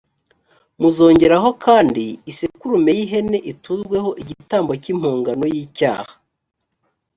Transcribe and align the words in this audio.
muzongeraho 0.81 1.49
kandi 1.65 2.03
isekurume 2.31 2.91
y’ihene 2.97 3.37
iturweho 3.51 4.09
igitambo 4.21 4.71
cy’impongano 4.81 5.45
y’icyaha 5.53 6.13